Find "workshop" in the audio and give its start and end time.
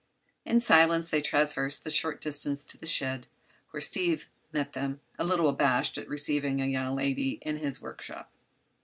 7.83-8.31